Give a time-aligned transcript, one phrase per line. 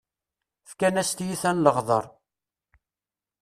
[0.69, 2.05] Fkan-as tiyita n leɣder!